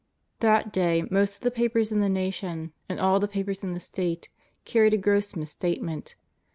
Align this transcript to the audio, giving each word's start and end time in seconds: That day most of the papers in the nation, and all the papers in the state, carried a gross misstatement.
That 0.39 0.73
day 0.73 1.03
most 1.11 1.35
of 1.35 1.41
the 1.43 1.51
papers 1.51 1.91
in 1.91 1.99
the 2.01 2.09
nation, 2.09 2.73
and 2.89 2.99
all 2.99 3.19
the 3.19 3.27
papers 3.27 3.63
in 3.63 3.73
the 3.73 3.79
state, 3.79 4.29
carried 4.65 4.95
a 4.95 4.97
gross 4.97 5.35
misstatement. 5.35 6.15